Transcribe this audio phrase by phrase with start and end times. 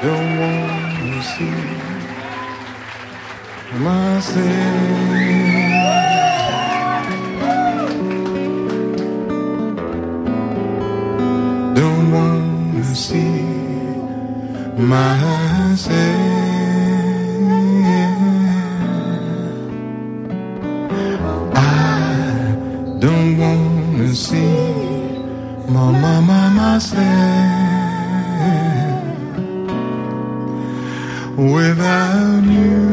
[0.00, 1.50] don't want to see
[3.78, 4.44] myself.
[11.74, 13.38] Don't want to see
[14.78, 16.38] myself.
[23.00, 24.40] don't wanna see
[25.68, 27.57] my mama myself.
[31.38, 32.87] without you.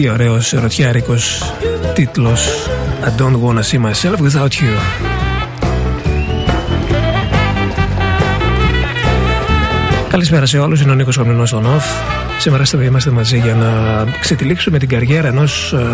[0.00, 1.52] Τι ωραίος ερωτιάρικος
[1.94, 2.48] τίτλος.
[3.04, 4.76] I don't wanna see myself without you.
[10.08, 11.84] Καλησπέρα σε όλους, είναι ο Νίκος Κομνηνός στον ΟΦ
[12.38, 15.86] Σήμερα είμαστε μαζί για να ξετυλίξουμε την καριέρα ενός ε,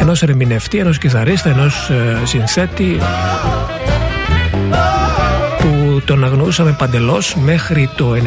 [0.00, 2.98] ενός ερμηνευτή, ενός κιθαρίστα, ενός ε, συνθέτη.
[2.98, 3.63] που
[6.04, 8.18] τον αγνοούσαμε παντελώς μέχρι το 95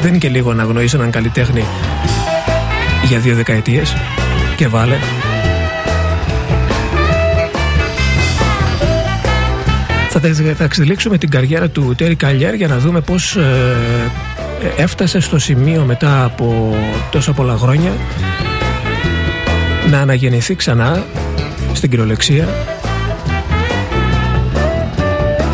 [0.00, 1.64] δεν είναι και λίγο να αγνοήσει έναν καλλιτέχνη
[3.04, 3.96] για δύο δεκαετίες.
[4.56, 4.96] Και βάλε.
[10.56, 13.76] Θα εξελίξουμε την καριέρα του Τέρι Καλιέρ για να δούμε πώς ε,
[14.76, 16.76] έφτασε στο σημείο μετά από
[17.10, 17.92] τόσα πολλά χρόνια
[19.90, 21.04] να αναγεννηθεί ξανά
[21.72, 22.48] στην κυριολεξία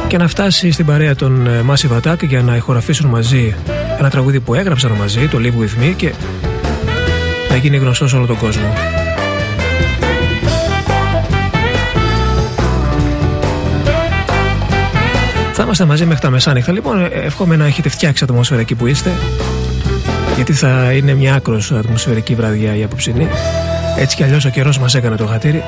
[0.06, 3.54] και να φτάσει στην παρέα των ε, Massive Attack για να ηχογραφήσουν μαζί
[3.98, 6.12] ένα τραγούδι που έγραψαν μαζί, το Live With Me και
[7.50, 8.72] να γίνει γνωστό σε όλο τον κόσμο.
[15.52, 16.72] Θα είμαστε μαζί μέχρι τα μεσάνυχτα.
[16.72, 19.10] Λοιπόν, εύχομαι να έχετε φτιάξει ατμόσφαιρα εκεί που είστε.
[20.34, 23.28] Γιατί θα είναι μια άκρος ατμοσφαιρική βραδιά η απόψινή.
[23.96, 25.62] Έτσι κι αλλιώς ο καιρός μας έκανε το χατήρι.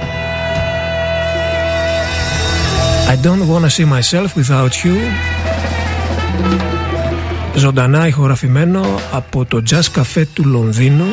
[3.09, 4.97] I don't wanna see myself without you.
[7.55, 11.07] Ζωντανά ηχογραφημένο από το Jazz Cafe του Λονδίνου.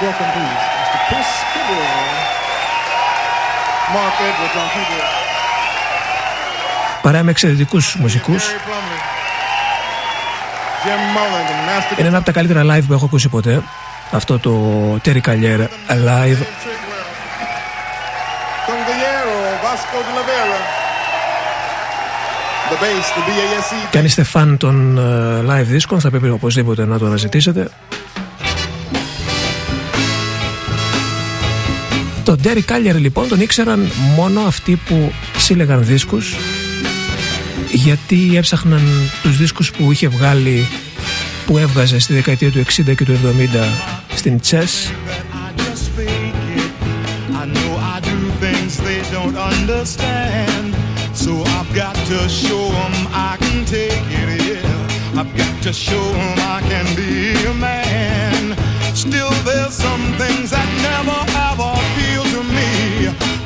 [0.00, 0.62] welcome, please.
[0.80, 0.98] Mr.
[1.08, 1.30] Chris
[3.94, 5.20] Mark Edwards on keyboard.
[7.02, 8.44] Παρά με εξαιρετικούς μουσικούς.
[11.98, 13.62] Είναι ένα από τα καλύτερα live που έχω ακούσει ποτέ.
[14.10, 14.52] Αυτό το
[15.04, 16.42] Terry Callier live.
[23.90, 24.98] Και αν είστε φαν των
[25.50, 27.68] live δίσκων θα πρέπει οπωσδήποτε να το αναζητήσετε.
[32.24, 36.36] Το Derry Callier λοιπόν τον ήξεραν μόνο αυτοί που σύλλεγαν δίσκους
[37.72, 40.68] γιατί έψαχναν τους δίσκους που είχε βγάλει
[41.46, 43.18] που έβγαζε στη δεκαετία του 60 και του 70
[44.14, 44.90] στην Chess
[51.26, 52.94] So I've got to show them
[53.30, 55.20] I can take it, yeah.
[55.20, 57.12] I've got to show them I can be
[57.52, 58.42] a man.
[59.04, 61.80] Still, there's some things that never ever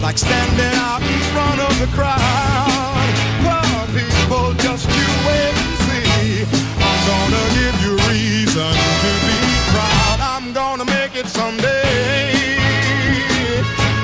[0.05, 3.04] like standing out in front of the crowd.
[3.95, 6.45] People, just you wait and see.
[6.83, 8.73] I'm gonna give you reason
[9.03, 9.39] to be
[9.71, 10.19] proud.
[10.21, 12.35] I'm gonna make it someday.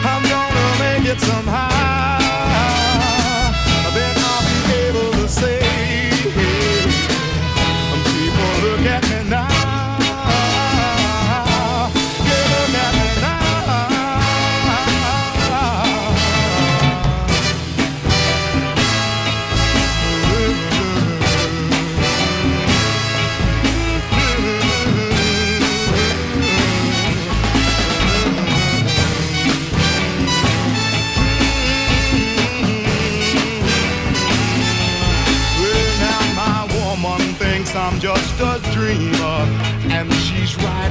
[0.04, 1.79] I'm gonna make it somehow.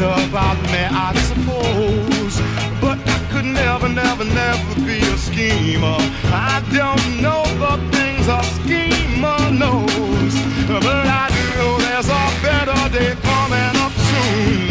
[0.01, 2.35] About me, I suppose.
[2.79, 5.99] But I could never, never, never be a schemer.
[6.31, 10.33] I don't know the things a schemer knows,
[10.67, 14.67] but I do know there's a better day coming up soon.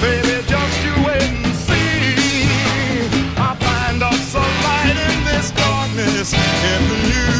[0.00, 2.16] Baby, just you wait and see.
[3.36, 6.82] I find us a light in this darkness if
[7.12, 7.35] you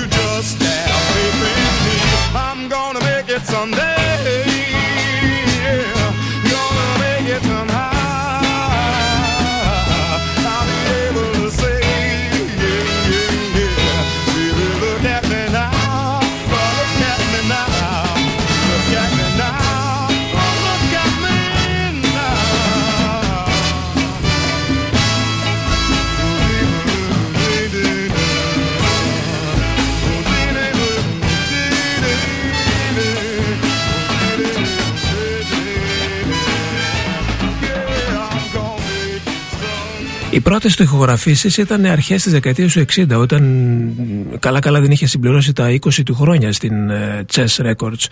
[40.58, 43.92] πρώτες του ηχογραφήσει ήταν αρχές της δεκαετίας του 60, όταν
[44.38, 48.06] καλά-καλά δεν είχε συμπληρώσει τα 20 του χρόνια στην ε, Chess Records.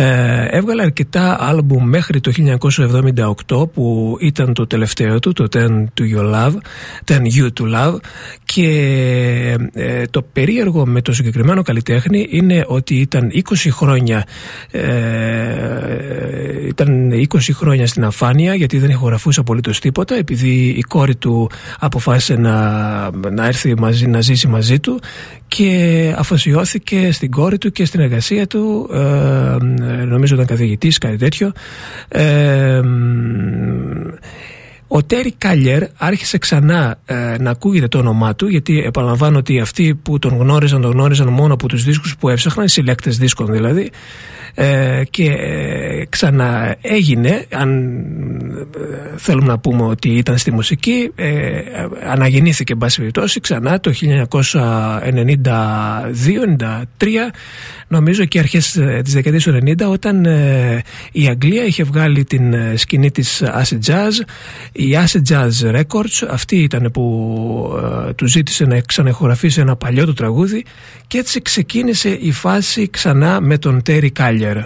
[0.00, 2.32] Ε, έβγαλε αρκετά άλμπουμ μέχρι το
[3.48, 6.54] 1978 που ήταν το τελευταίο του, το 10 to Your Love,
[7.04, 7.96] 10 You to Love.
[8.44, 8.68] Και
[9.72, 13.40] ε, το περίεργο με το συγκεκριμένο καλλιτέχνη είναι ότι ήταν 20
[13.70, 14.24] χρόνια
[14.70, 21.50] ε, ήταν 20 χρόνια στην αφάνεια γιατί δεν ηχογραφούσε απολύτως τίποτα επειδή η κόρη του
[21.78, 22.60] αποφάσισε να,
[23.10, 25.00] να έρθει μαζί, να ζήσει μαζί του
[25.48, 28.90] και αφοσιώθηκε στην κόρη του και στην εργασία του.
[28.92, 29.56] Ε,
[30.04, 31.52] νομίζω ήταν καθηγητής κάτι τέτοιο.
[32.08, 32.80] Ε,
[34.90, 39.94] ο Τέρι Κάλιερ άρχισε ξανά ε, να ακούγεται το όνομά του γιατί επαναλαμβάνω ότι αυτοί
[40.02, 43.90] που τον γνώριζαν τον γνώριζαν μόνο από τους δίσκους που έψαχναν, οι συλλέκτες δίσκων δηλαδή
[44.60, 47.94] ε, και ε, ξαναέγινε αν
[48.76, 51.60] ε, θέλουμε να πούμε ότι ήταν στη μουσική ε,
[52.06, 54.02] αναγεννήθηκε εν πάση περιπτώσει ξανά το 1992-93
[57.88, 60.24] νομίζω και αρχές ε, της δεκαετίας του 90 όταν
[61.12, 64.12] η Αγγλία είχε βγάλει την σκηνή της Acid Jazz.
[64.72, 65.50] Η Acid Jazz
[65.80, 67.02] Records αυτή ήταν που
[68.16, 70.64] του ζήτησε να ξανεχογραφήσει ένα παλιό του τραγούδι
[71.06, 74.08] και έτσι ξεκίνησε η φάση ξανά με τον Terry
[74.48, 74.64] Κάλιερ.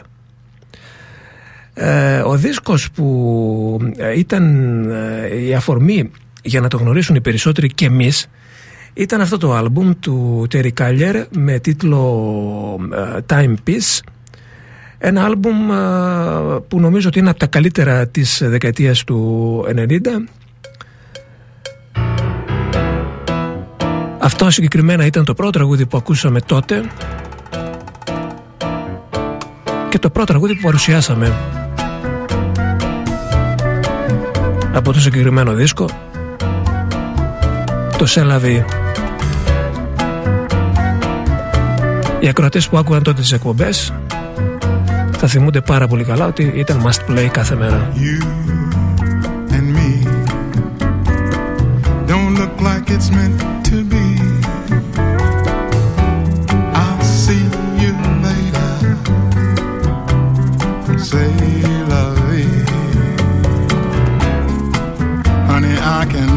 [1.74, 4.44] Ε, ο δίσκος που ε, ήταν
[4.90, 6.10] ε, η αφορμή
[6.42, 8.26] για να το γνωρίσουν οι περισσότεροι και εμείς
[8.94, 12.78] ήταν αυτό το άλμπουμ του Terry Κάλιερ με τίτλο
[13.26, 14.00] Time Peace.
[14.98, 15.66] Ένα άλμπουμ
[16.68, 19.98] που νομίζω ότι είναι από τα καλύτερα της δεκαετίας του 90
[24.18, 26.82] Αυτό συγκεκριμένα ήταν το πρώτο τραγούδι που ακούσαμε τότε
[29.92, 31.32] και το πρώτο τραγούδι που παρουσιάσαμε
[34.74, 35.88] από το συγκεκριμένο δίσκο
[37.98, 38.64] το Σέλαβι
[42.20, 43.92] Οι ακροατές που άκουγαν τότε τις εκπομπές
[45.18, 47.92] θα θυμούνται πάρα πολύ καλά ότι ήταν must play κάθε μέρα.
[47.94, 48.22] You
[49.56, 50.06] and me
[52.06, 53.61] don't look like it's meant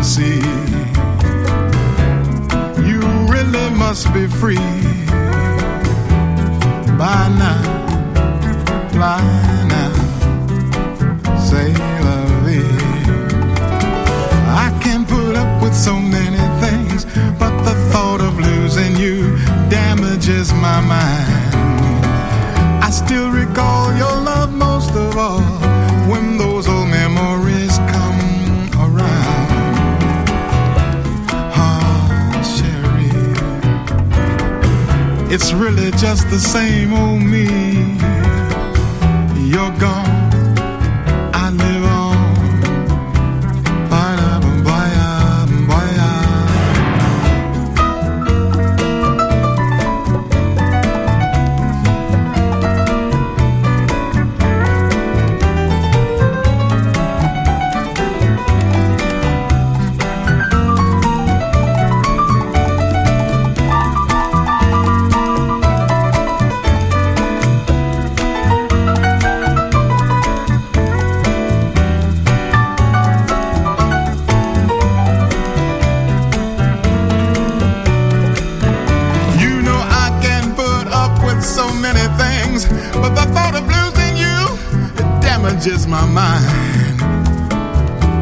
[0.05, 0.39] see.
[2.87, 2.99] You
[3.33, 4.69] really must be free
[6.95, 7.61] by now.
[8.93, 9.21] Fly
[9.75, 9.93] now,
[11.49, 11.73] say
[12.05, 12.17] la
[14.65, 17.05] I can put up with so many things,
[17.39, 19.35] but the thought of losing you
[19.69, 21.55] damages my mind.
[22.83, 25.44] I still recall your love most of all
[35.37, 37.43] It's really just the same old me.
[39.51, 40.14] You're gone.
[85.65, 87.01] Changes my mind.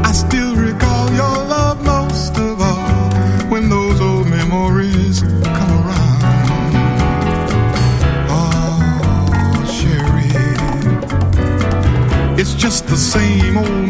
[0.06, 3.12] I still recall your love most of all
[3.50, 6.22] when those old memories come around.
[8.30, 10.32] Oh, Sherry,
[12.40, 13.83] it's just the same old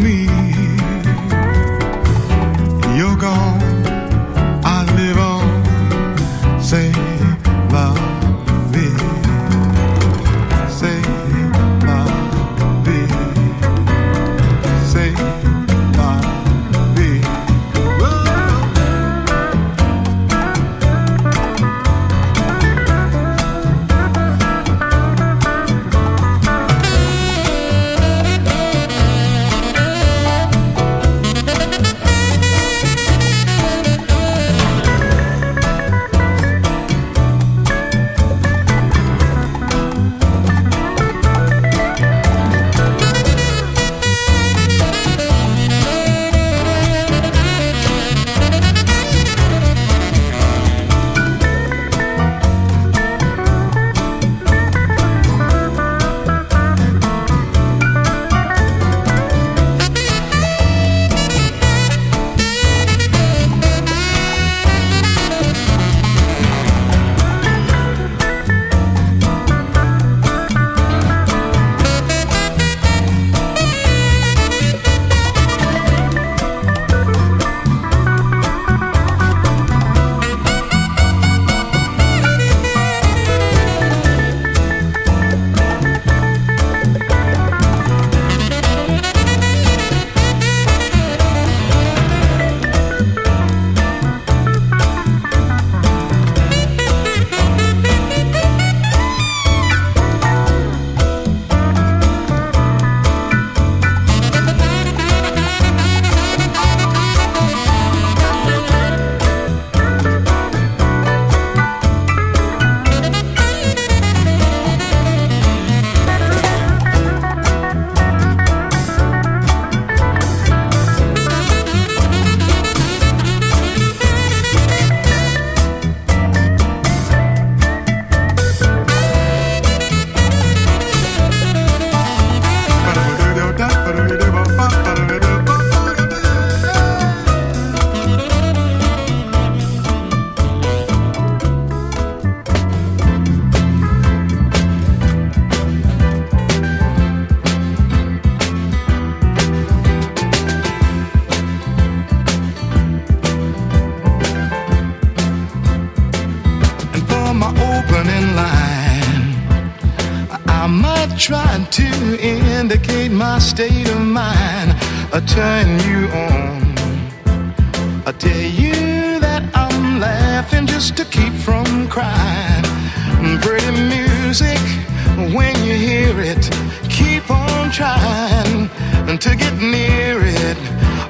[177.74, 178.70] trying
[179.18, 180.58] to get near it.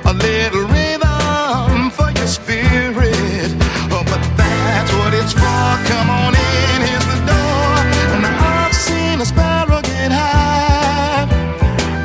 [0.06, 3.52] A little rhythm for your spirit.
[3.92, 5.68] Oh, but that's what it's for.
[5.92, 7.74] Come on in, here's the door.
[8.16, 11.28] And I've seen a sparrow get high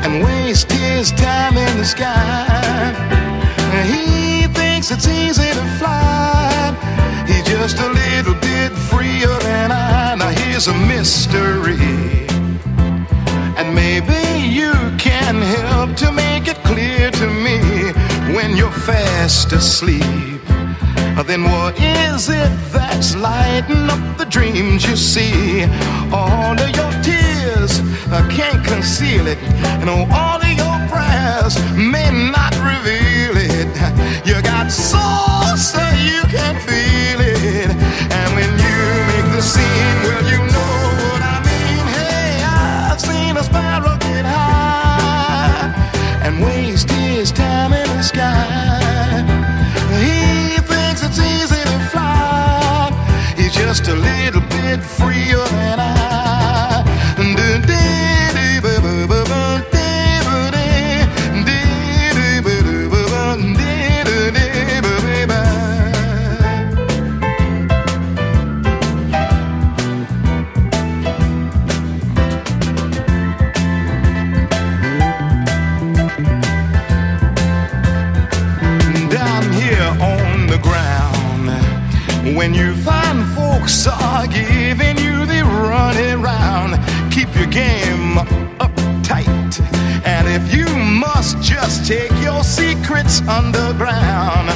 [0.04, 2.94] and waste his time in the sky.
[3.86, 6.74] He thinks it's easy to fly.
[7.28, 10.16] He's just a little bit freer than I.
[10.16, 11.57] Now here's a mystery.
[19.28, 20.40] Fast asleep.
[21.26, 25.64] Then what is it that's lighting up the dreams you see?
[26.10, 27.72] All of your tears
[28.10, 29.36] I can't conceal it,
[29.82, 33.68] and all of your prayers may not reveal it.
[34.26, 36.97] You got soul so you can feel
[53.78, 55.87] just a little bit freer than I.
[93.28, 94.48] underground.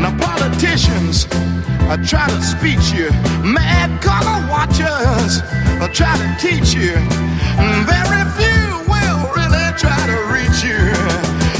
[0.00, 1.26] Now, politicians
[1.90, 3.10] I try to speech you,
[3.42, 5.42] mad color watchers
[5.82, 6.94] I try to teach you.
[7.84, 10.80] Very few will really try to reach you.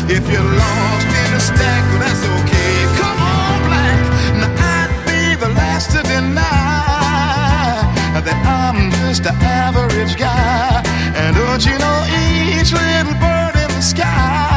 [0.07, 2.75] If you're lost in a stack, that's okay.
[3.03, 4.01] Come on, black.
[4.40, 7.83] Now I'd be the last to deny
[8.14, 10.83] that I'm just an average guy.
[11.18, 14.52] And don't you know each little bird in the sky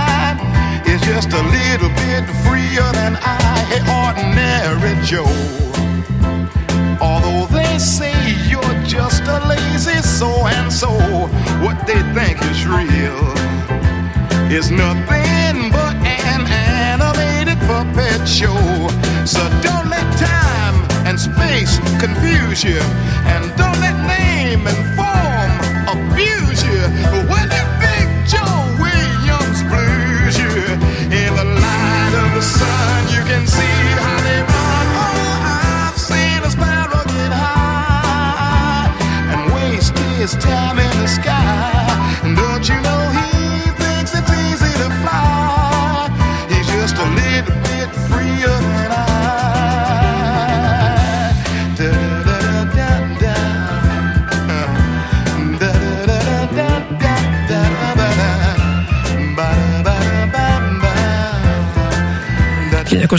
[1.06, 3.38] just a little bit freer than I,
[3.70, 5.30] hey, ordinary Joe.
[7.00, 8.16] Although they say
[8.50, 10.90] you're just a lazy so and so,
[11.62, 13.22] what they think is real
[14.50, 18.58] is nothing but an animated puppet show.
[19.26, 22.82] So don't let time and space confuse you,
[23.30, 25.54] and don't let name and form
[25.94, 26.82] abuse you.
[27.30, 27.45] When
[40.26, 42.20] his oh, time in the sky.
[42.24, 42.95] And don't you know
[63.08, 63.16] ...1972...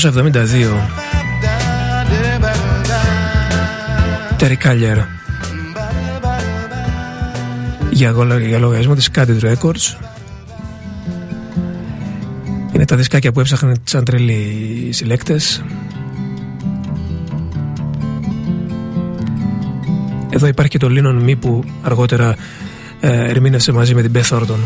[4.38, 5.04] Terry Callier
[7.90, 9.96] για, γολα- για λογαριασμό της Candid Records.
[12.72, 14.32] Είναι τα δισκάκια που έψαχναν σαν τρελοί
[14.88, 15.64] οι συλλέκτες.
[20.30, 22.36] Εδώ υπάρχει και το Lennon Me που αργότερα
[23.00, 24.58] ε, ερμήνευσε μαζί με την Beth Orton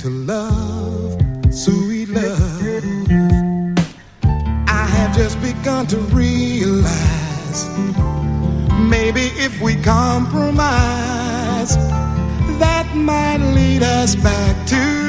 [0.00, 1.20] to love,
[1.52, 2.62] sweet love.
[4.66, 7.68] I have just begun to realize
[8.88, 11.76] maybe if we compromise,
[12.58, 14.99] that might lead us back to.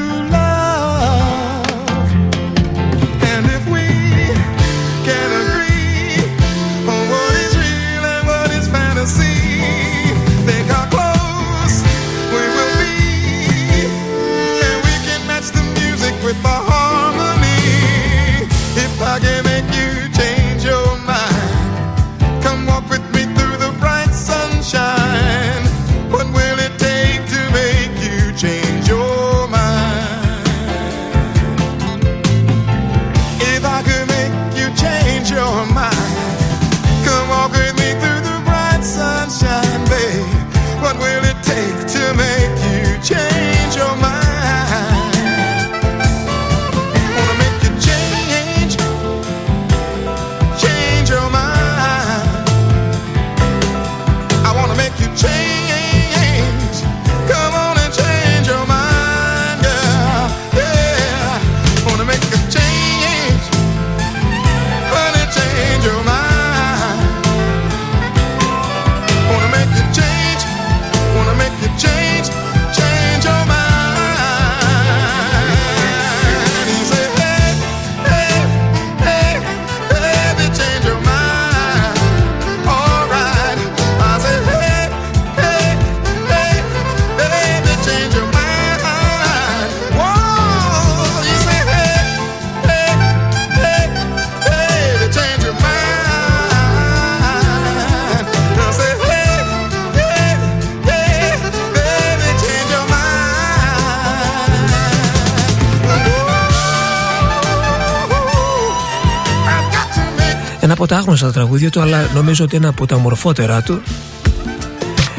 [111.13, 113.81] υπάρχουν στα τραγούδια του αλλά νομίζω ότι ένα από τα μορφότερά του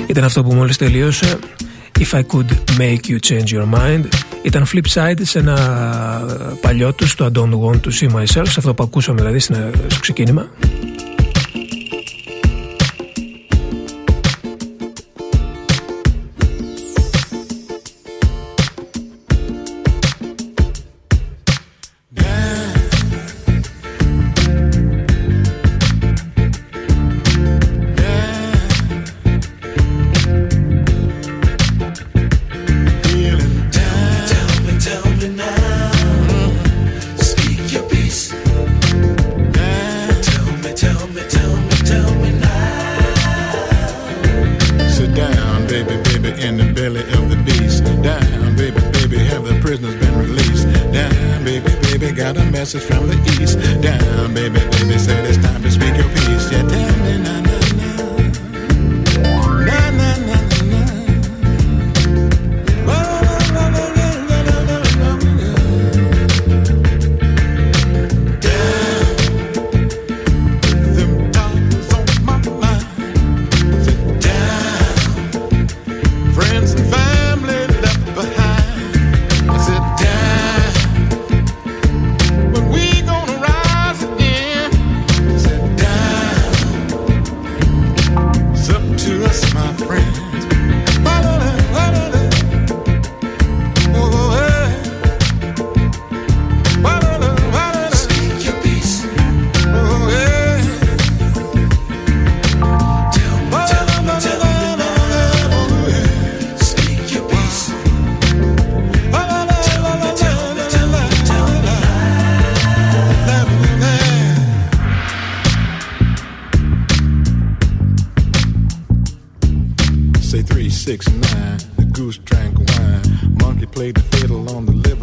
[0.07, 1.39] ήταν αυτό που μόλις τελείωσε.
[1.99, 4.05] If I Could Make You Change Your Mind.
[4.43, 5.57] Ήταν flip side σε ένα
[6.29, 9.71] ε, παλιό του το I Don't Want To See Myself αυτό που ακούσαμε δηλαδή ε,
[9.89, 10.51] στο ξεκίνημα.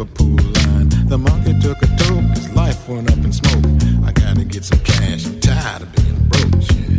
[0.00, 0.88] Liverpool line.
[1.08, 3.66] The market took a toll, His life went up in smoke.
[4.02, 6.70] I gotta get some cash, I'm tired of being broke.
[6.70, 6.89] Yeah.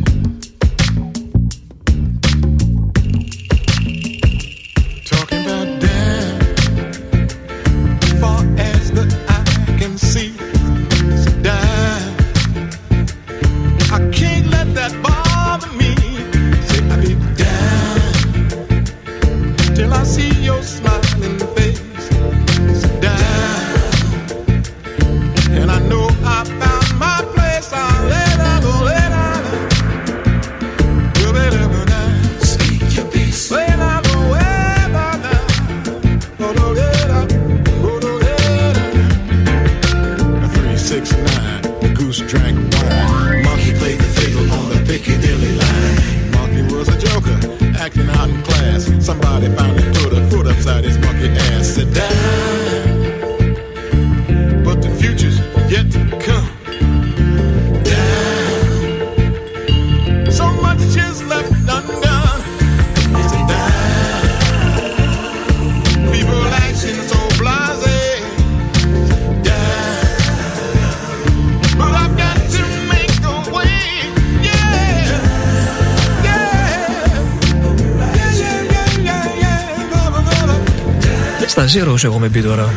[82.04, 82.74] έχουμε τώρα.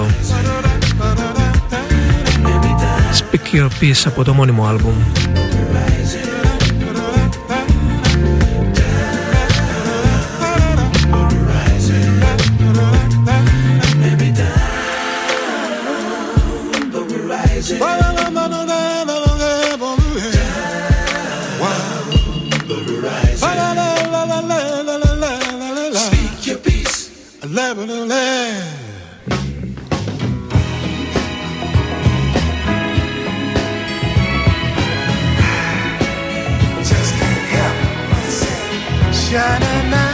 [0.00, 0.06] 2002
[3.18, 4.94] Speak Your Peace από το μόνιμο άλμπουμ.
[39.30, 40.07] shining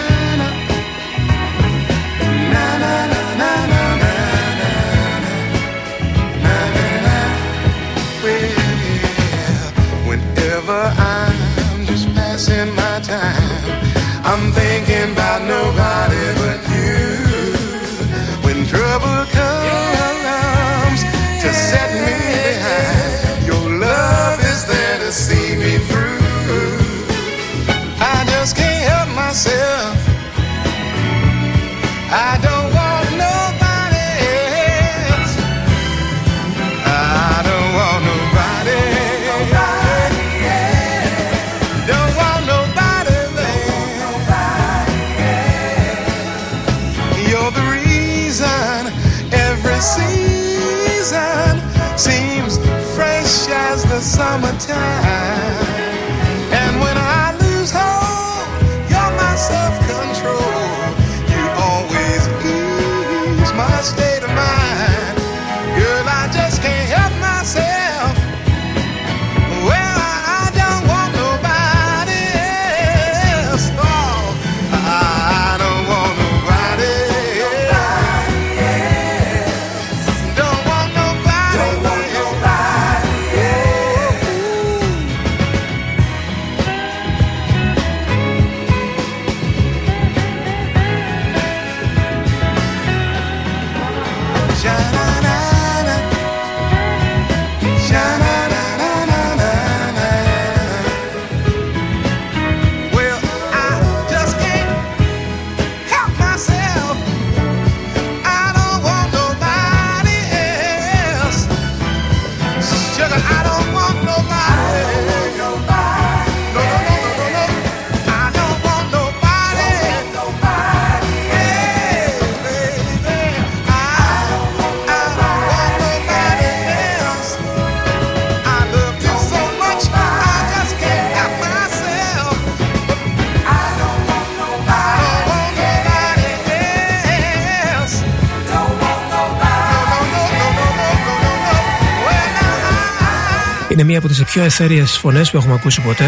[143.84, 146.04] είναι μία από τις πιο εθέριες φωνές που έχουμε ακούσει ποτέ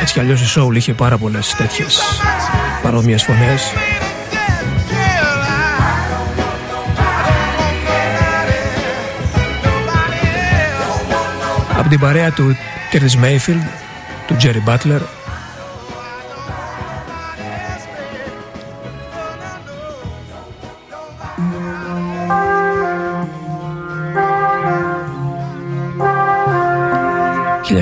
[0.00, 2.00] έτσι κι αλλιώς η Soul είχε πάρα πολλές τέτοιες
[2.82, 3.72] παρόμοιες φωνές
[11.78, 12.56] από την παρέα του
[12.92, 13.62] Curtis Μέιφιλντ
[14.26, 15.17] του Τζέρι Μπάτλερ.
[27.68, 27.74] 1972-73,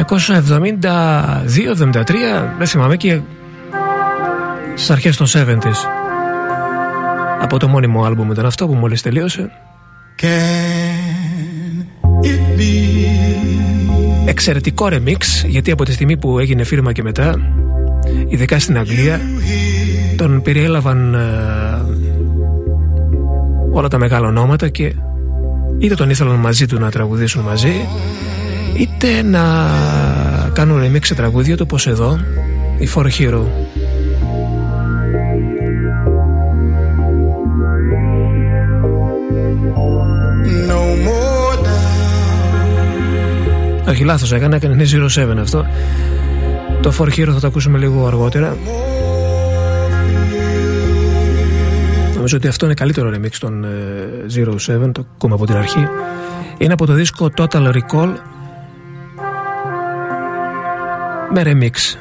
[2.59, 3.21] δεν θυμάμαι και
[4.75, 5.87] στις αρχές των 70's.
[7.41, 9.51] Από το μόνιμο άλμπουμ ήταν αυτό που μόλις τελείωσε.
[14.27, 17.35] Εξαιρετικό remix, γιατί από τη στιγμή που έγινε φίρμα και μετά,
[18.29, 19.21] ειδικά στην Αγγλία,
[20.17, 21.19] τον περιέλαβαν ε,
[23.73, 24.95] όλα τα μεγάλα ονόματα και
[25.79, 27.89] είτε τον ήθελαν μαζί του να τραγουδήσουν μαζί
[28.79, 29.43] είτε να
[30.53, 32.19] κάνουν remix σε τραγούδια του εδώ
[32.79, 33.43] η For Hero.
[43.89, 44.85] Όχι λάθος έκανα, έκανε ναι,
[45.15, 45.67] 07 αυτό.
[46.83, 48.57] Το For Hero θα το ακούσουμε λίγο αργότερα.
[52.15, 53.69] Νομίζω ότι αυτό είναι καλύτερο remix των ε,
[54.87, 55.89] 07, το ακούμε από την αρχή.
[56.59, 58.13] Είναι από το δίσκο Total Recall
[61.33, 61.97] με remix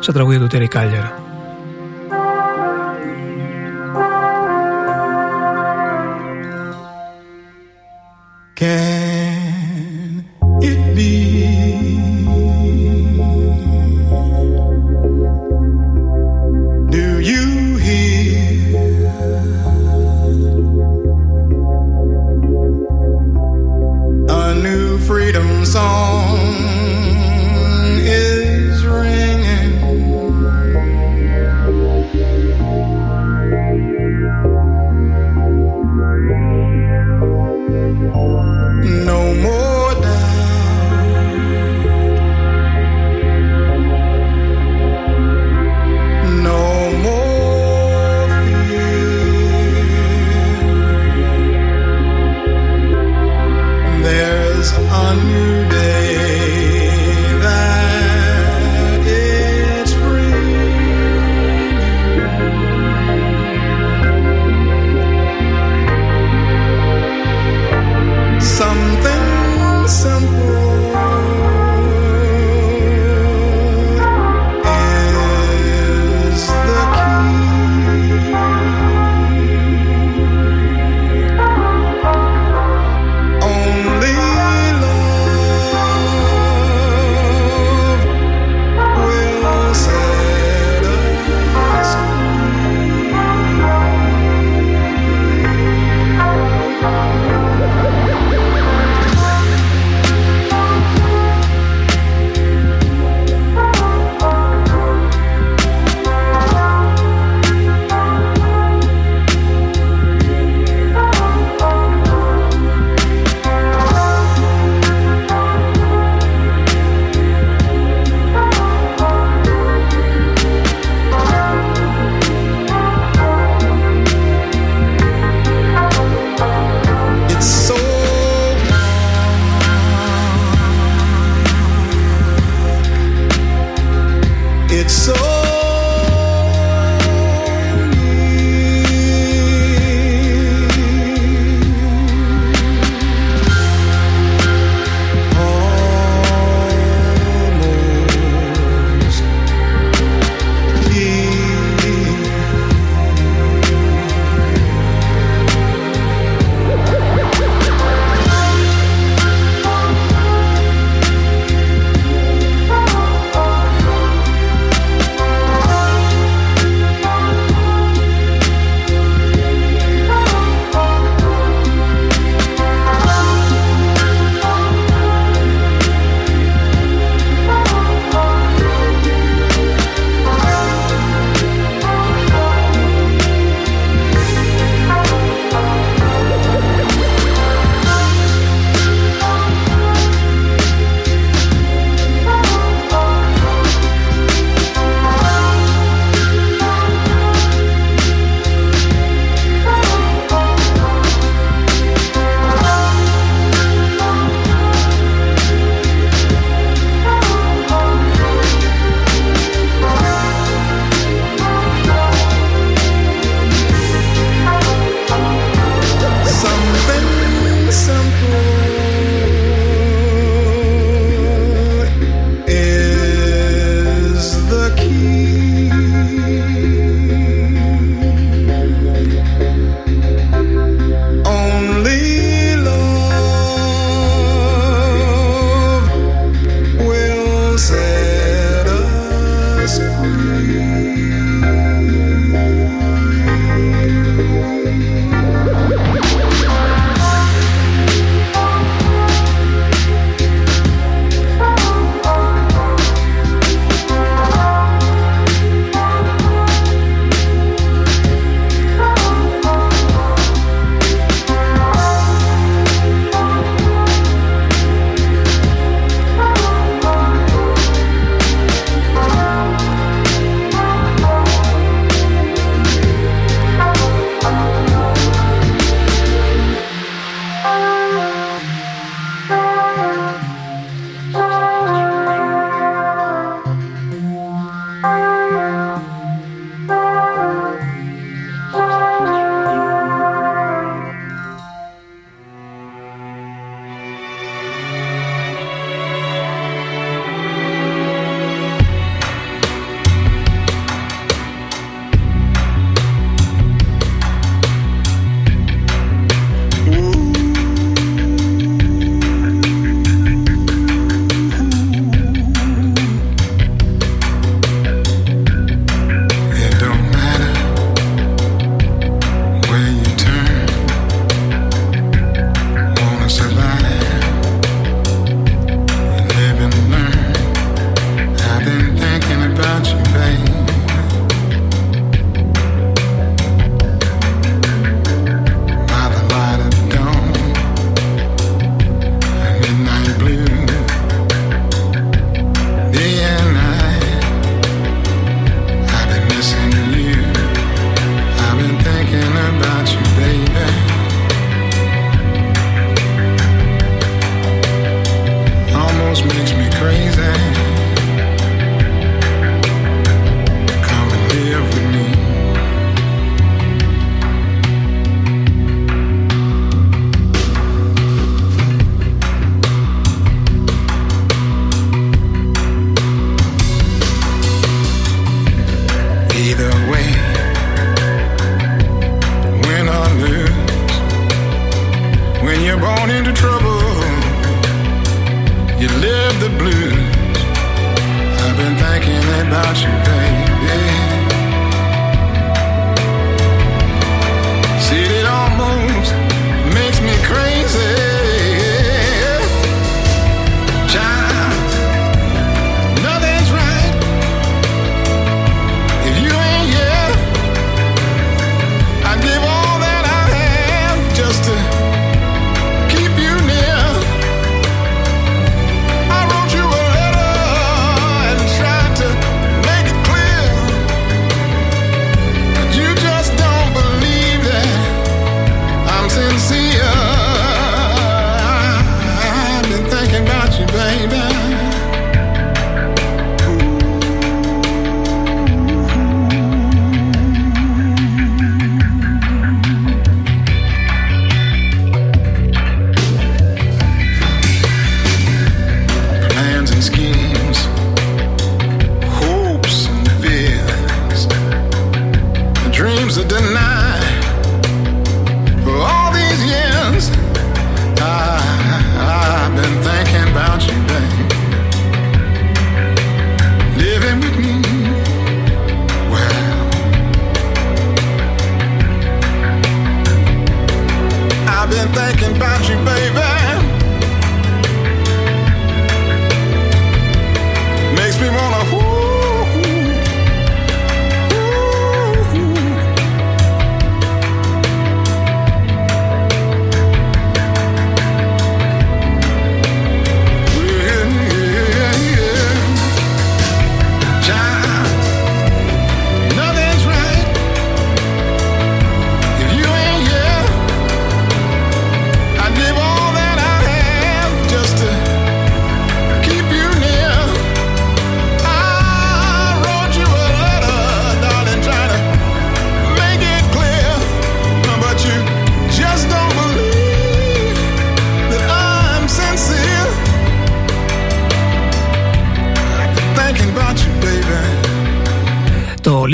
[0.00, 0.68] σε τραγούδι του Τέρι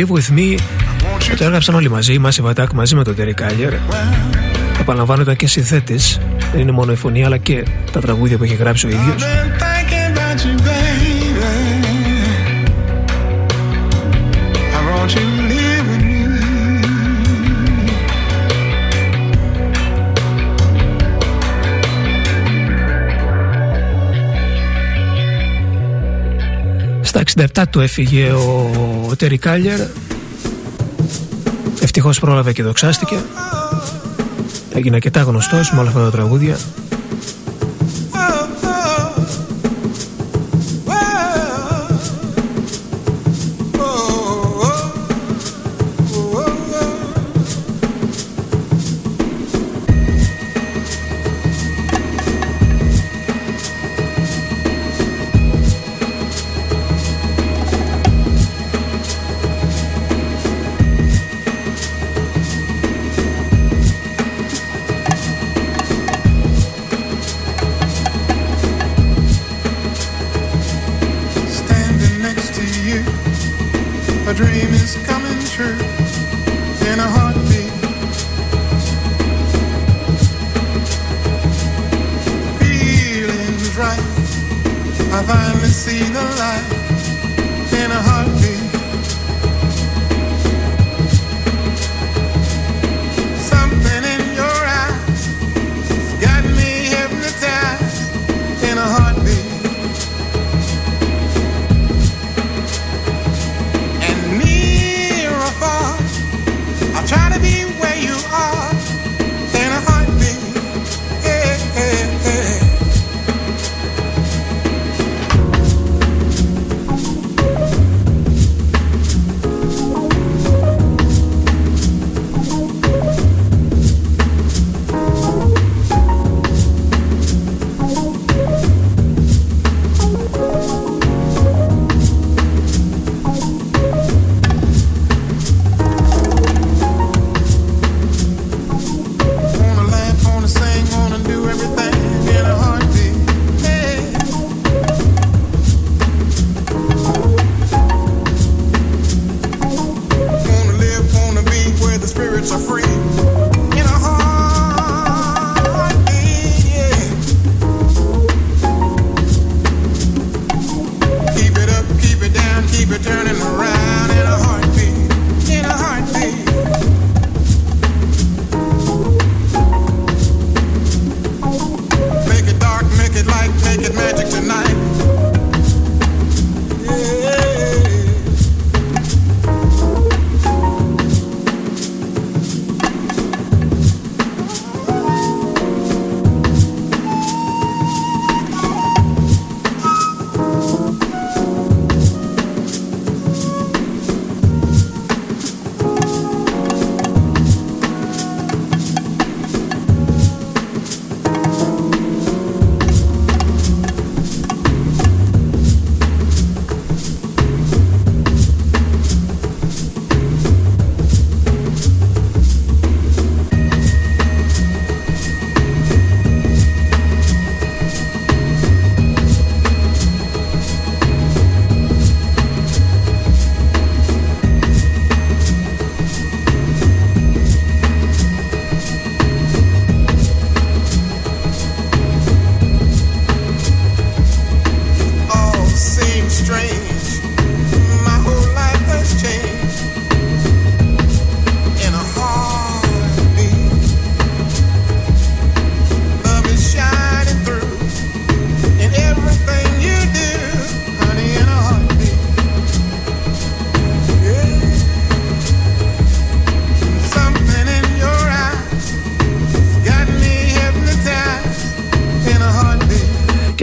[0.00, 0.58] Live With Me
[1.36, 3.72] το έγραψαν όλοι μαζί, η Μάση Βατάκ μαζί με τον Τέρι Allier.
[4.80, 6.20] Επαναλαμβάνω ήταν και συνθέτης,
[6.52, 9.22] δεν είναι μόνο η φωνή αλλά και τα τραγούδια που έχει γράψει ο ίδιος.
[27.10, 27.22] Στα
[27.54, 28.32] 67 του έφυγε
[29.08, 29.80] ο Τερικάλιερ.
[31.82, 33.16] Ευτυχώς πρόλαβε και δοξάστηκε.
[34.74, 36.58] Έγινε αρκετά γνωστός με όλα αυτά τα τραγούδια.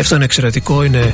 [0.08, 1.14] Αυτό είναι εξαιρετικό, είναι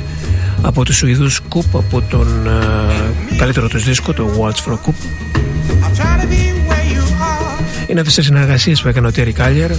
[0.62, 4.94] από τους Σουηδούς Κουπ, από τον ε, καλύτερο τους δίσκο, το Waltz for a Coup.
[4.94, 7.90] I'm trying to be where you are.
[7.90, 9.70] Είναι αυτές τις συνεργασίες που έκανε ο Τέρι Κάλιερ.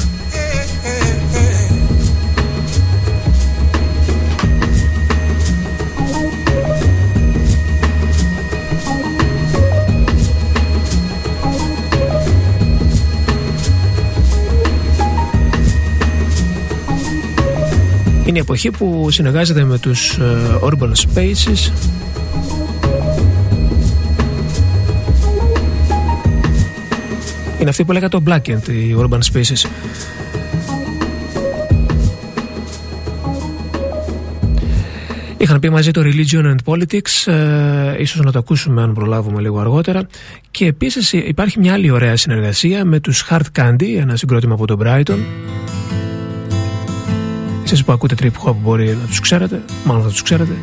[18.36, 21.72] Είναι η εποχή που συνεργάζεται με τους ε, Urban Spaces
[27.60, 29.70] Είναι αυτή που λέγα το Blackend, οι Urban Spaces.
[35.38, 39.60] Είχαν πει μαζί το Religion and Politics, ε, ίσως να το ακούσουμε αν προλάβουμε λίγο
[39.60, 40.08] αργότερα.
[40.52, 44.80] Και επίσης υπάρχει μια άλλη ωραία συνεργασία με τους Hard Candy, ένα συγκρότημα από τον
[44.84, 45.20] Brighton.
[47.66, 50.57] Εσείς που ακούτε trip hop μπορεί να τους ξέρετε, μάλλον θα τους ξέρετε.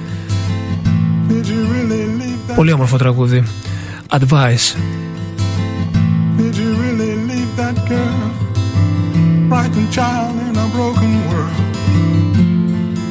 [1.28, 2.54] Did you really leave that?
[2.54, 3.42] Πολύ όμορφο τραγούδι.
[4.10, 4.76] Advice.
[6.38, 8.22] Did you really leave that girl?
[9.48, 11.64] Frightened child in a broken world.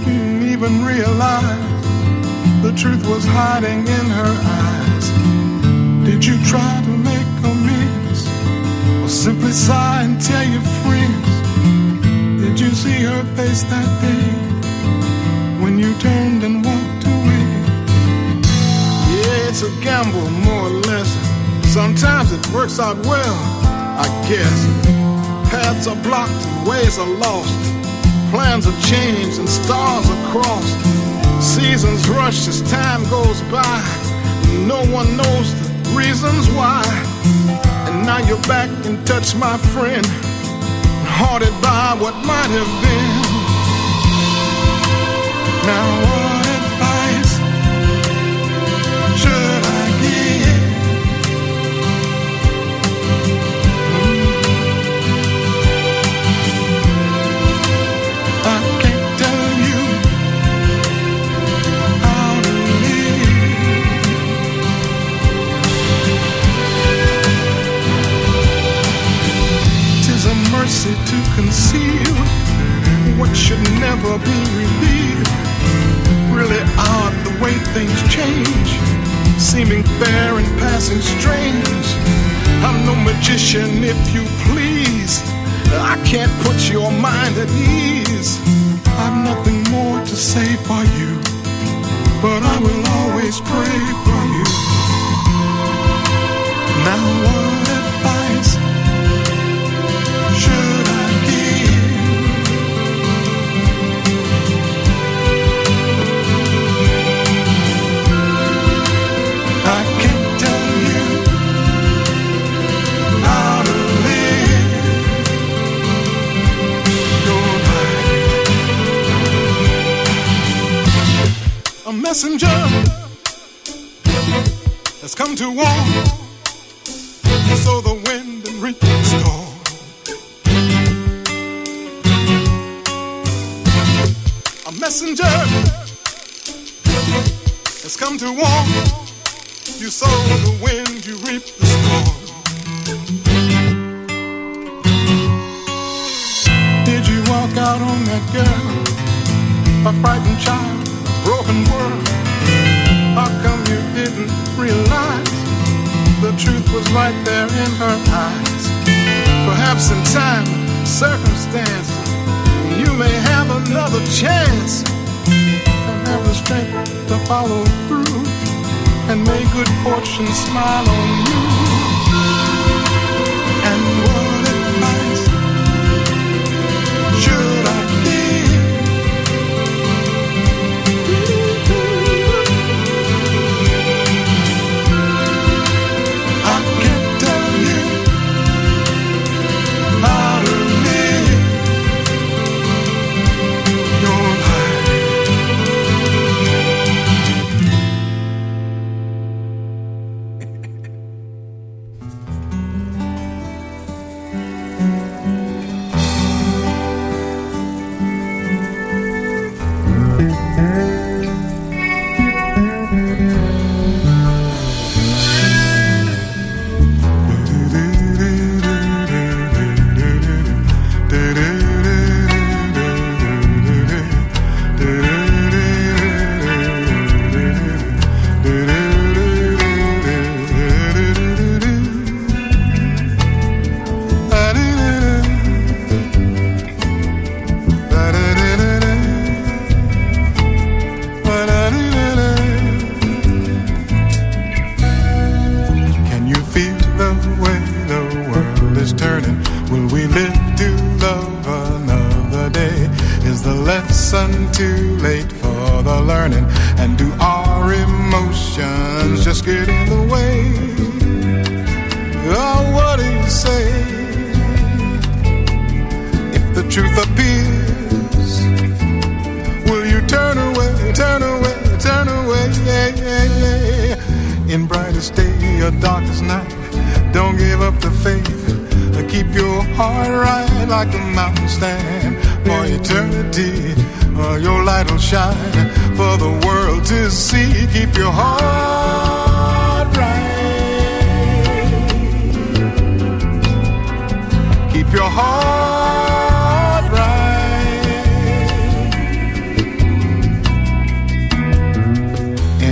[0.06, 1.86] Didn't even realize
[2.66, 4.34] the truth was hiding in her
[4.64, 5.06] eyes.
[6.10, 8.20] Did you try to make amends?
[9.04, 11.41] Or simply sigh and tell your friends?
[12.52, 17.44] Did you see her face that day when you turned and walked away?
[19.08, 21.08] Yeah, it's a gamble, more or less.
[21.74, 23.38] Sometimes it works out well,
[23.96, 24.60] I guess.
[25.50, 27.56] Paths are blocked ways are lost.
[28.32, 30.78] Plans are changed and stars are crossed.
[31.42, 33.80] Seasons rush as time goes by.
[34.68, 36.84] No one knows the reasons why.
[37.88, 40.31] And now you're back in touch, my friend.
[41.14, 43.41] Haunted by what might have been.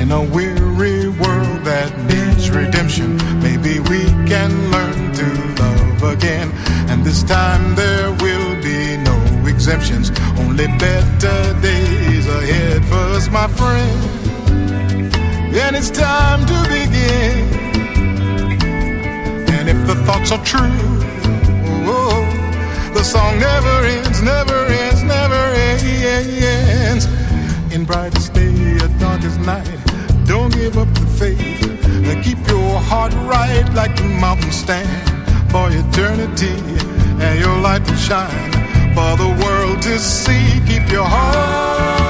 [0.09, 5.25] In a weary world that needs redemption, maybe we can learn to
[5.61, 6.49] love again.
[6.89, 13.47] And this time there will be no exemptions, only better days ahead for us, my
[13.49, 14.01] friend.
[15.53, 17.47] Then it's time to begin.
[19.57, 20.97] And if the thoughts are true,
[22.95, 27.05] the song never ends, never ends, never ends.
[27.71, 28.59] In brightest day
[28.99, 29.78] darkest night,
[30.59, 31.63] give up the faith.
[32.09, 34.89] And keep your heart right like the mountain stand
[35.51, 36.55] for eternity.
[37.23, 38.51] And your light will shine
[38.95, 40.45] for the world to see.
[40.67, 42.08] Keep your heart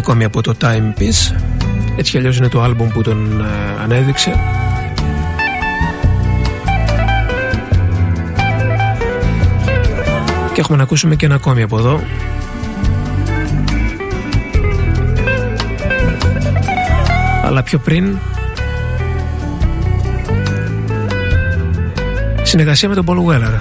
[0.00, 1.34] ακόμη από το Timepiece.
[1.96, 4.40] Έτσι κι αλλιώς είναι το άλμπουμ που τον ε, ανέδειξε.
[10.52, 12.00] Και έχουμε να ακούσουμε και ένα ακόμη από εδώ.
[17.44, 18.18] Αλλά πιο πριν
[22.42, 23.60] συνεργασία με τον Paul Weller.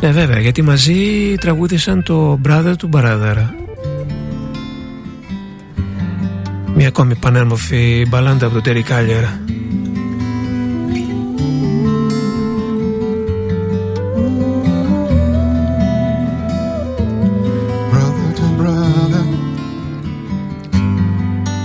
[0.00, 0.94] Ναι βέβαια γιατί μαζί
[1.40, 3.63] τραγούδισαν το Brother to Brother
[6.75, 9.49] Μια ακόμη πανέμορφη μπαλάντα από τον Terry Callier
[17.91, 19.25] brother to brother,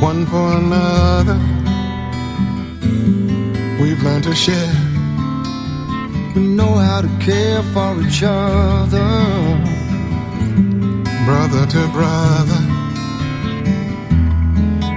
[0.00, 1.38] one for another.
[3.80, 4.74] We've learned to share.
[6.34, 9.08] We know how to care for each other,
[11.26, 12.57] brother to brother.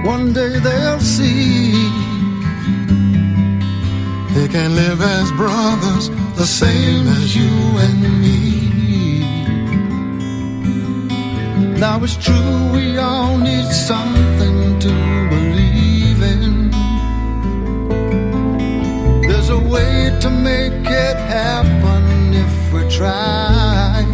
[0.03, 1.71] One day they'll see
[4.35, 7.49] they can live as brothers, the same as you
[7.85, 9.19] and me.
[11.79, 14.93] Now it's true, we all need something to
[15.29, 16.71] believe in.
[19.21, 24.05] There's a way to make it happen if we try.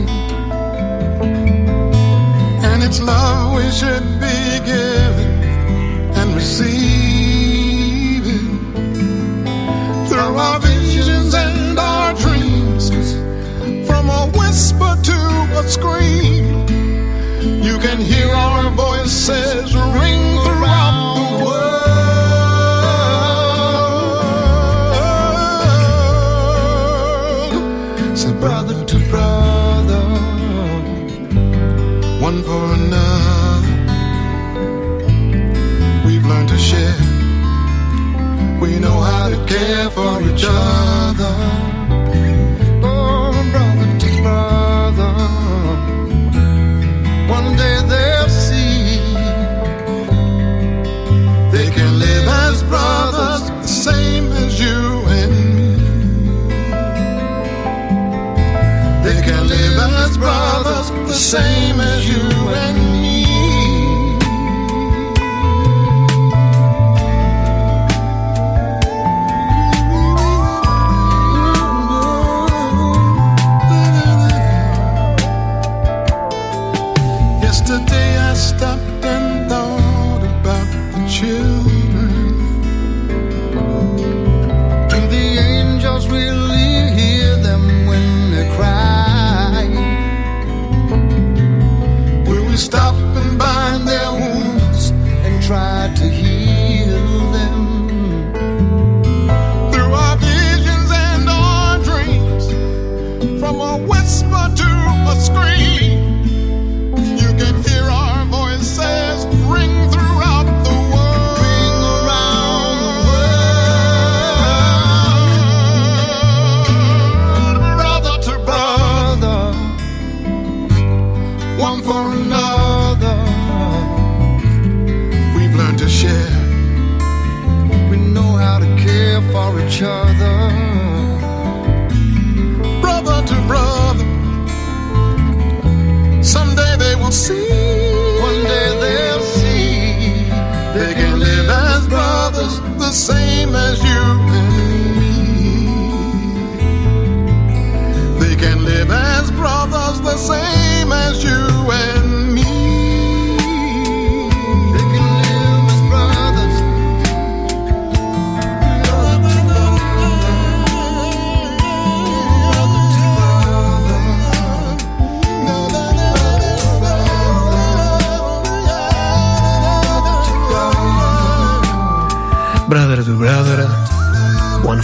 [2.69, 5.28] And it's love we should be giving
[6.61, 8.47] and receiving
[10.07, 12.89] through our visions and our dreams.
[13.87, 15.17] From a whisper to
[15.57, 16.67] a scream.
[17.41, 21.85] You can hear our voices ring throughout the world.
[28.39, 30.03] Brother to brother,
[32.21, 33.38] one for another.
[36.59, 36.95] Share.
[38.59, 41.78] We know how to care for each other.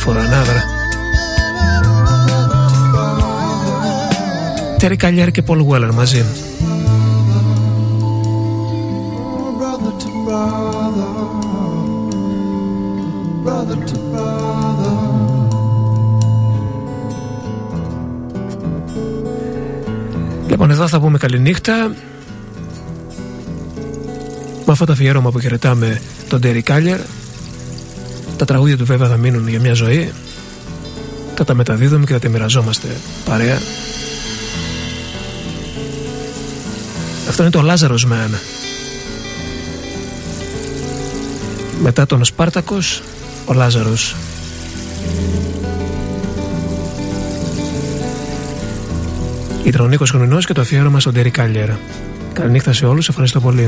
[0.05, 0.33] φοράν
[5.31, 5.61] και Πολ
[5.93, 6.25] μαζί.
[20.47, 21.91] Λοιπόν, εδώ θα πούμε καληνύχτα.
[24.65, 26.61] Με αυτό το μα που χαιρετάμε τον Τέρι
[28.37, 30.13] τα τραγούδια του βέβαια θα μείνουν για μια ζωή.
[31.35, 32.87] Θα τα μεταδίδουμε και θα τα μοιραζόμαστε
[33.25, 33.57] παρέα.
[37.29, 38.37] Αυτό είναι το Λάζαρος Man.
[41.81, 43.01] Μετά τον Σπάρτακος,
[43.45, 44.15] ο Λάζαρος.
[49.63, 51.79] Ήταν ο Νίκος Χρονινός και το αφιέρωμα στον Τερί Κάλιερα.
[52.33, 53.67] Καληνύχτα σε όλους, ευχαριστώ πολύ.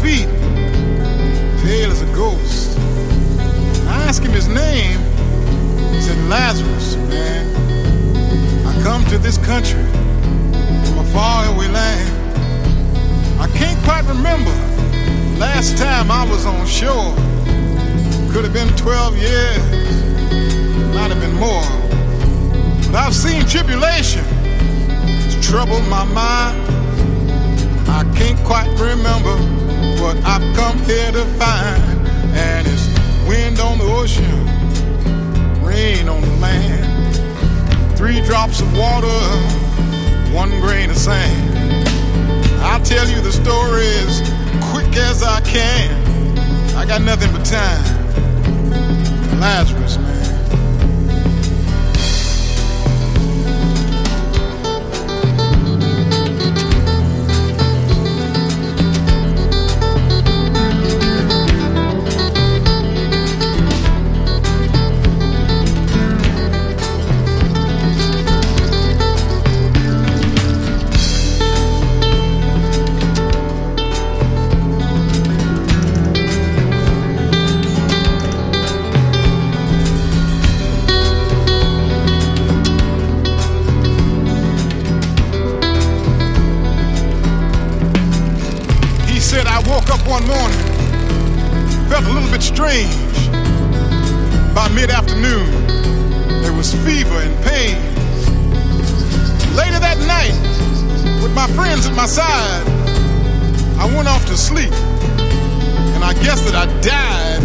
[0.00, 0.28] Feet,
[1.62, 2.78] pale as a ghost.
[3.88, 4.98] I asked him his name.
[5.92, 8.66] He said, Lazarus, man.
[8.66, 9.82] I come to this country
[10.86, 13.40] from a faraway land.
[13.40, 14.52] I can't quite remember
[15.38, 17.14] last time I was on shore.
[18.32, 19.58] Could have been 12 years,
[20.94, 21.64] might have been more.
[22.92, 24.24] But I've seen tribulation.
[25.26, 26.56] It's troubled my mind.
[27.88, 29.57] I can't quite remember
[30.00, 31.82] what I've come here to find.
[32.36, 32.86] And it's
[33.28, 34.44] wind on the ocean,
[35.64, 39.08] rain on the land, three drops of water,
[40.32, 41.88] one grain of sand.
[42.60, 44.20] I'll tell you the story as
[44.70, 46.38] quick as I can.
[46.76, 47.84] I got nothing but time.
[49.40, 49.96] Lazarus,
[92.68, 93.30] strange.
[94.54, 95.48] By mid afternoon,
[96.42, 97.76] there was fever and pain.
[99.56, 100.36] Later that night,
[101.22, 102.66] with my friends at my side,
[103.78, 104.72] I went off to sleep.
[105.94, 107.42] And I guess that I died.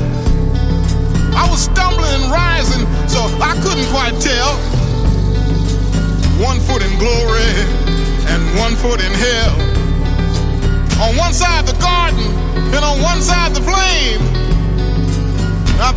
[1.36, 4.58] I was stumbling and rising, so I couldn't quite tell.
[6.44, 7.54] One foot in glory
[8.28, 9.56] and one foot in hell.
[11.02, 12.33] On one side the garden,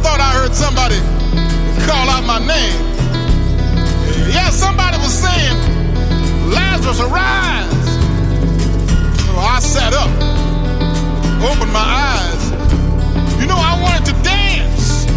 [0.06, 1.02] thought I heard somebody
[1.82, 2.78] call out my name.
[4.30, 5.58] Yeah, somebody was saying,
[6.46, 7.86] Lazarus, arise.
[9.26, 10.10] So I sat up,
[11.42, 12.42] opened my eyes.
[13.40, 15.10] You know, I wanted to dance,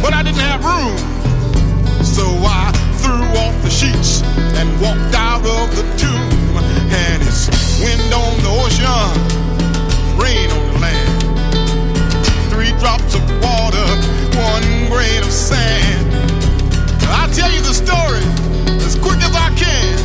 [0.00, 0.96] but I didn't have room.
[2.00, 2.72] So I
[3.04, 4.22] threw off the sheets
[4.56, 6.56] and walked out of the tomb.
[7.04, 7.52] And it's
[7.84, 9.36] wind on the ocean,
[12.78, 13.86] drops of water,
[14.36, 16.12] one grain of sand.
[17.08, 18.24] I'll tell you the story
[18.84, 19.98] as quick as I can.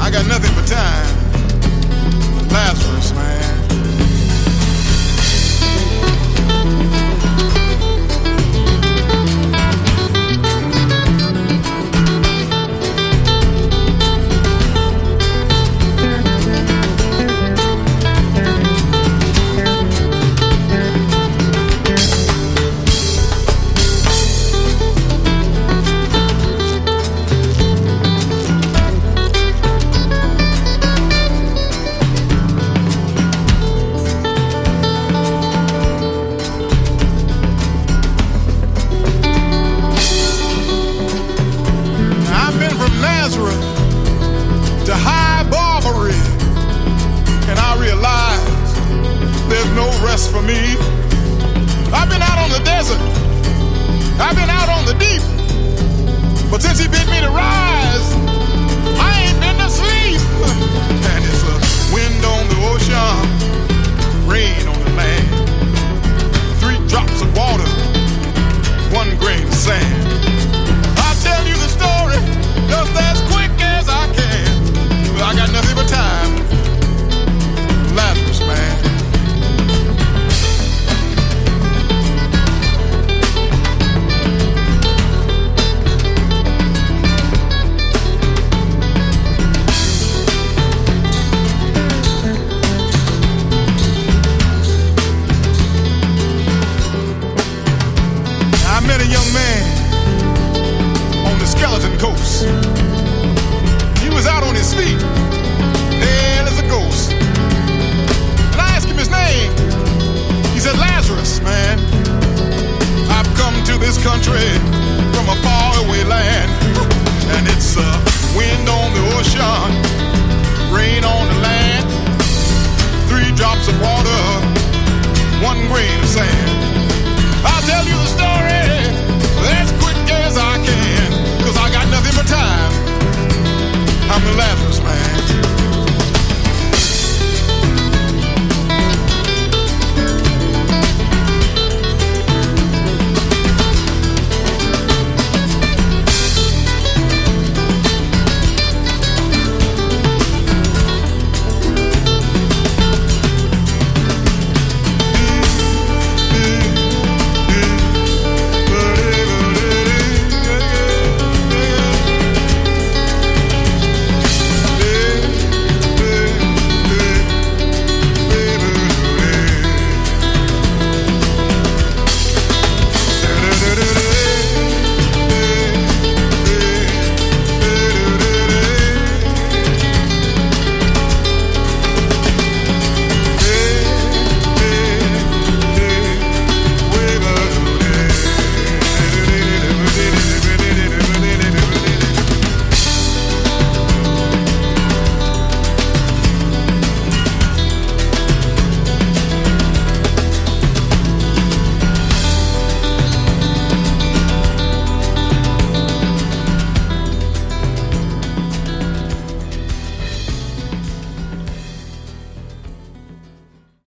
[0.00, 2.48] I got nothing but time.
[2.48, 3.01] Lazarus.